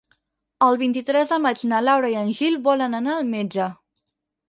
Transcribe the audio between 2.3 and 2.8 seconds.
Gil